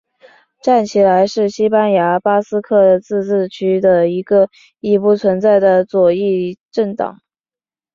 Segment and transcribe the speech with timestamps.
[0.63, 7.21] 站起来是西班牙巴斯克自治区的一个已不存在的左翼政党。